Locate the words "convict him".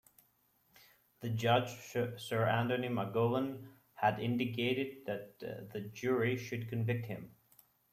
6.69-7.35